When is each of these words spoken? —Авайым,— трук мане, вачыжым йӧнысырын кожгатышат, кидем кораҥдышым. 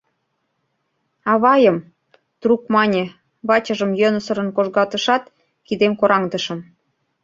—Авайым,— 1.31 1.77
трук 2.41 2.63
мане, 2.75 3.03
вачыжым 3.47 3.91
йӧнысырын 3.99 4.49
кожгатышат, 4.55 5.23
кидем 5.65 5.93
кораҥдышым. 5.99 6.59